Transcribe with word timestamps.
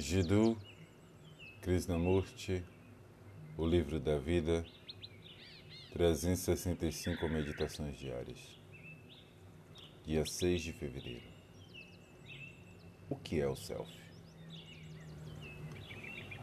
Jiddu 0.00 0.56
Krishnamurti, 1.60 2.64
O 3.58 3.66
Livro 3.66 4.00
da 4.00 4.16
Vida, 4.16 4.64
365 5.92 7.28
Meditações 7.28 7.98
Diárias, 7.98 8.38
dia 10.06 10.24
6 10.24 10.62
de 10.62 10.72
fevereiro. 10.72 11.28
O 13.10 13.14
que 13.14 13.42
é 13.42 13.46
o 13.46 13.54
Self? 13.54 13.92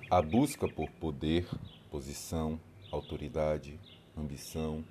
A 0.08 0.22
busca 0.22 0.68
por 0.68 0.92
poder, 0.92 1.48
posição, 1.90 2.60
autoridade, 2.92 3.80
ambição 4.16 4.86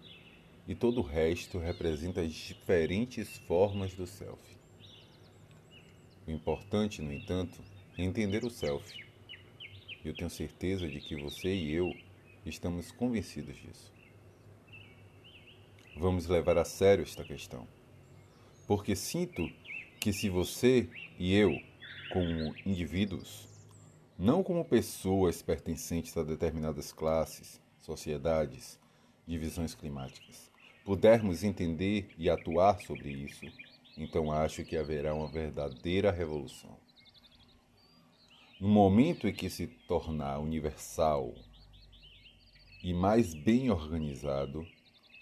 e 0.67 0.75
todo 0.75 0.99
o 0.99 1.07
resto 1.07 1.57
representa 1.57 2.21
as 2.21 2.33
diferentes 2.33 3.39
formas 3.47 3.95
do 3.95 4.09
Self. 4.09 4.43
O 6.27 6.33
importante, 6.33 7.01
no 7.01 7.13
entanto, 7.13 7.63
entender 7.99 8.45
o 8.45 8.51
self. 8.51 8.85
Eu 10.05 10.15
tenho 10.15 10.29
certeza 10.29 10.87
de 10.87 11.01
que 11.01 11.17
você 11.17 11.55
e 11.55 11.73
eu 11.73 11.91
estamos 12.45 12.93
convencidos 12.93 13.57
disso. 13.57 13.93
Vamos 15.97 16.27
levar 16.27 16.59
a 16.59 16.65
sério 16.65 17.03
esta 17.03 17.25
questão, 17.25 17.67
porque 18.67 18.95
sinto 18.95 19.49
que 19.99 20.13
se 20.13 20.29
você 20.29 20.89
e 21.19 21.35
eu, 21.35 21.59
como 22.13 22.55
indivíduos, 22.67 23.49
não 24.19 24.43
como 24.43 24.65
pessoas 24.65 25.41
pertencentes 25.41 26.15
a 26.19 26.23
determinadas 26.23 26.93
classes, 26.93 27.61
sociedades, 27.79 28.79
divisões 29.27 29.75
climáticas, 29.75 30.53
pudermos 30.85 31.43
entender 31.43 32.09
e 32.19 32.29
atuar 32.29 32.81
sobre 32.83 33.11
isso, 33.11 33.47
então 33.97 34.31
acho 34.31 34.65
que 34.65 34.77
haverá 34.77 35.15
uma 35.15 35.29
verdadeira 35.29 36.11
revolução. 36.11 36.86
No 38.59 38.69
momento 38.69 39.29
em 39.29 39.35
que 39.35 39.51
se 39.51 39.67
tornar 39.67 40.39
universal 40.39 41.35
e 42.83 42.95
mais 42.95 43.35
bem 43.35 43.71
organizado, 43.71 44.67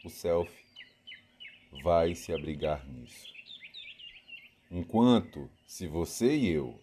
o 0.05 0.09
self 0.09 0.49
vai 1.83 2.15
se 2.15 2.33
abrigar 2.33 2.87
nisso. 2.87 3.27
Enquanto 4.71 5.51
se 5.67 5.89
você 5.89 6.37
e 6.37 6.49
eu, 6.49 6.81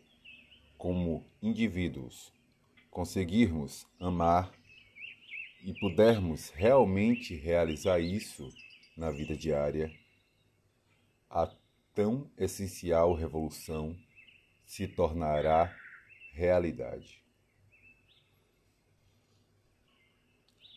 como 0.78 1.26
indivíduos, 1.42 2.34
conseguirmos 2.90 3.88
amar 3.98 4.52
e 5.64 5.74
pudermos 5.80 6.50
realmente 6.50 7.34
realizar 7.34 8.02
isso 8.02 8.54
na 8.98 9.10
vida 9.10 9.38
diária, 9.38 9.90
a 11.30 11.50
tão 11.96 12.30
essencial 12.38 13.14
revolução 13.14 13.98
se 14.66 14.86
tornará 14.86 15.74
realidade. 16.32 17.22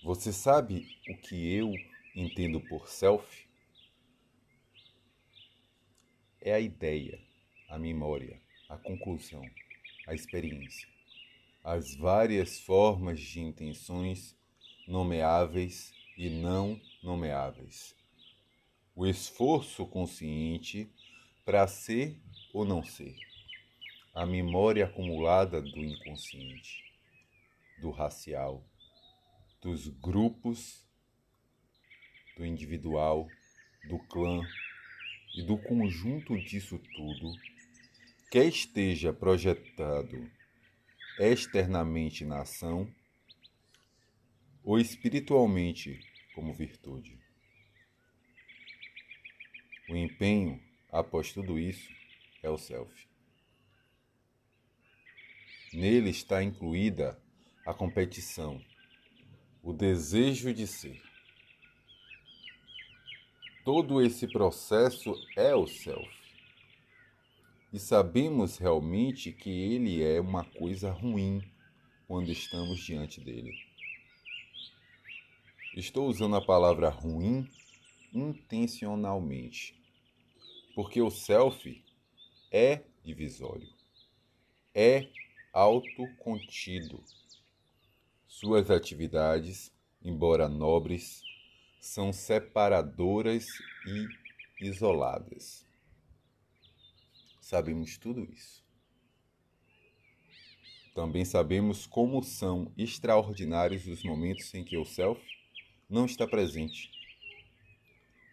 Você 0.03 0.33
sabe 0.33 0.87
o 1.09 1.17
que 1.17 1.55
eu 1.55 1.73
entendo 2.15 2.61
por 2.61 2.89
self? 2.89 3.49
É 6.41 6.53
a 6.53 6.61
ideia, 6.61 7.19
a 7.71 7.79
memória, 7.79 8.39
a 8.69 8.77
conclusão, 8.77 9.43
a 10.07 10.13
experiência, 10.13 10.87
as 11.63 11.97
várias 11.97 12.61
formas 12.61 13.19
de 13.19 13.41
intenções 13.41 14.37
nomeáveis 14.87 15.95
e 16.19 16.29
não 16.29 16.79
nomeáveis. 17.03 17.97
O 18.95 19.07
esforço 19.07 19.87
consciente 19.87 20.91
para 21.47 21.67
ser 21.67 22.21
ou 22.53 22.65
não 22.65 22.83
ser 22.83 23.17
a 24.15 24.25
memória 24.25 24.85
acumulada 24.85 25.61
do 25.61 25.81
inconsciente, 25.81 26.85
do 27.81 27.91
racial, 27.91 28.65
dos 29.61 29.89
grupos, 29.89 30.87
do 32.37 32.47
individual, 32.47 33.27
do 33.89 33.99
clã 33.99 34.41
e 35.35 35.43
do 35.43 35.59
conjunto 35.59 36.39
disso 36.39 36.79
tudo, 36.95 37.33
quer 38.31 38.47
esteja 38.47 39.13
projetado 39.13 40.31
externamente 41.19 42.25
na 42.25 42.43
ação 42.43 42.89
ou 44.63 44.79
espiritualmente 44.79 45.99
como 46.37 46.55
virtude. 46.55 47.19
O 49.89 49.97
empenho 49.97 50.63
após 50.93 51.33
tudo 51.33 51.59
isso 51.59 51.93
é 52.45 52.49
o 52.49 52.57
self. 52.57 53.14
Nele 55.75 56.11
está 56.11 56.41
incluída 56.41 57.21
a 57.67 57.75
competição, 57.75 58.65
o 59.61 59.73
desejo 59.73 60.55
de 60.55 60.69
ser. 60.69 61.03
Todo 63.65 64.01
esse 64.01 64.29
processo 64.29 65.13
é 65.37 65.53
o 65.53 65.67
self. 65.67 66.09
E 67.73 67.81
sabemos 67.81 68.57
realmente 68.57 69.33
que 69.33 69.51
ele 69.51 70.01
é 70.01 70.21
uma 70.21 70.45
coisa 70.45 70.93
ruim 70.93 71.43
quando 72.07 72.31
estamos 72.31 72.79
diante 72.79 73.21
dele. 73.21 73.53
Estou 75.75 76.07
usando 76.07 76.37
a 76.37 76.47
palavra 76.47 76.89
ruim 76.89 77.51
intencionalmente, 78.13 79.75
porque 80.77 81.03
o 81.03 81.11
self 81.11 81.85
é 82.53 82.85
divisório, 83.03 83.69
é 84.73 85.11
autocontido. 85.55 87.01
Suas 88.27 88.73
atividades, 88.73 89.73
embora 90.03 90.49
nobres, 90.49 91.23
são 91.81 92.13
separadoras 92.13 93.47
e 93.87 94.67
isoladas. 94.67 95.65
Sabemos 97.41 97.97
tudo 97.97 98.25
isso. 98.25 98.65
Também 100.93 101.25
sabemos 101.25 101.87
como 101.87 102.21
são 102.25 102.73
extraordinários 102.77 103.87
os 103.87 104.03
momentos 104.03 104.53
em 104.55 104.65
que 104.65 104.77
o 104.77 104.85
self 104.85 105.25
não 105.89 106.07
está 106.07 106.27
presente. 106.27 106.91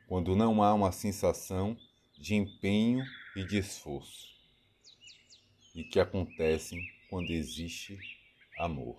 Quando 0.08 0.36
não 0.36 0.64
há 0.64 0.74
uma 0.74 0.92
sensação 0.92 1.78
de 2.18 2.34
empenho 2.34 3.06
e 3.36 3.46
de 3.46 3.60
esforço, 3.60 4.28
e 5.76 5.84
que 5.84 6.00
acontecem 6.00 7.01
quando 7.12 7.32
existe 7.32 8.00
amor. 8.58 8.96